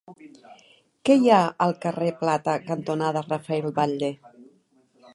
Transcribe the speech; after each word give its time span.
Què 1.09 1.17
hi 1.19 1.29
ha 1.35 1.41
al 1.67 1.75
carrer 1.85 2.09
Plata 2.23 2.57
cantonada 2.73 3.25
Rafael 3.31 3.73
Batlle? 3.81 4.15